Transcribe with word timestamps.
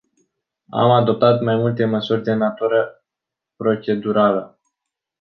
Am 0.69 0.89
adoptat 0.91 1.41
mai 1.41 1.55
multe 1.55 1.85
măsuri 1.85 2.23
de 2.23 2.33
natură 2.33 3.03
procedurală. 3.55 4.59